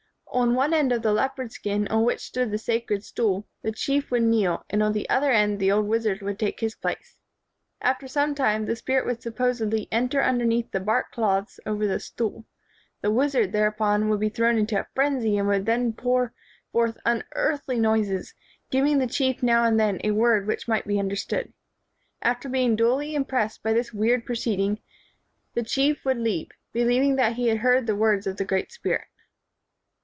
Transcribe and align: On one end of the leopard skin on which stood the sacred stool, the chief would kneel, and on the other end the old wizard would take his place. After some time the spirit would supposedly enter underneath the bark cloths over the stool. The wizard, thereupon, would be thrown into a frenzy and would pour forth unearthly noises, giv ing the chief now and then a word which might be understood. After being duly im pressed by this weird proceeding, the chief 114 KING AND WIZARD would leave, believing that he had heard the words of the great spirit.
On 0.33 0.55
one 0.55 0.73
end 0.73 0.93
of 0.93 1.01
the 1.01 1.11
leopard 1.11 1.51
skin 1.51 1.89
on 1.89 2.05
which 2.05 2.21
stood 2.21 2.51
the 2.51 2.57
sacred 2.57 3.03
stool, 3.03 3.49
the 3.63 3.71
chief 3.73 4.09
would 4.11 4.23
kneel, 4.23 4.63
and 4.69 4.81
on 4.81 4.93
the 4.93 5.07
other 5.09 5.29
end 5.29 5.59
the 5.59 5.69
old 5.73 5.85
wizard 5.87 6.21
would 6.21 6.39
take 6.39 6.61
his 6.61 6.73
place. 6.73 7.17
After 7.81 8.07
some 8.07 8.33
time 8.33 8.65
the 8.65 8.77
spirit 8.77 9.05
would 9.05 9.21
supposedly 9.21 9.89
enter 9.91 10.23
underneath 10.23 10.71
the 10.71 10.79
bark 10.79 11.11
cloths 11.11 11.59
over 11.65 11.85
the 11.85 11.99
stool. 11.99 12.45
The 13.01 13.11
wizard, 13.11 13.51
thereupon, 13.51 14.07
would 14.07 14.21
be 14.21 14.29
thrown 14.29 14.57
into 14.57 14.79
a 14.79 14.87
frenzy 14.95 15.37
and 15.37 15.49
would 15.49 15.97
pour 15.97 16.33
forth 16.71 16.97
unearthly 17.05 17.77
noises, 17.77 18.33
giv 18.71 18.85
ing 18.85 18.99
the 18.99 19.07
chief 19.07 19.43
now 19.43 19.65
and 19.65 19.77
then 19.77 19.99
a 20.01 20.11
word 20.11 20.47
which 20.47 20.65
might 20.65 20.87
be 20.87 20.97
understood. 20.97 21.51
After 22.21 22.47
being 22.47 22.77
duly 22.77 23.15
im 23.15 23.25
pressed 23.25 23.61
by 23.63 23.73
this 23.73 23.91
weird 23.91 24.25
proceeding, 24.25 24.79
the 25.55 25.61
chief 25.61 26.05
114 26.05 26.05
KING 26.05 26.05
AND 26.05 26.05
WIZARD 26.05 26.05
would 26.05 26.25
leave, 26.95 26.97
believing 27.11 27.15
that 27.17 27.35
he 27.35 27.49
had 27.49 27.57
heard 27.57 27.85
the 27.85 27.97
words 27.97 28.25
of 28.25 28.37
the 28.37 28.45
great 28.45 28.71
spirit. 28.71 29.03